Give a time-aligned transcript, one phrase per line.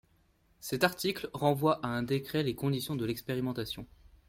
[0.61, 3.85] Cet article renvoie à un décret les conditions de l’expérimentation.